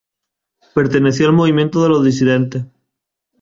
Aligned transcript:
Perteneció 0.73 1.27
al 1.27 1.33
movimiento 1.35 1.83
de 1.83 1.89
"Los 1.89 2.03
Disidentes". 2.03 2.65